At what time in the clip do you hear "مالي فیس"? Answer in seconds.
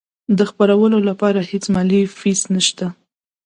1.73-2.41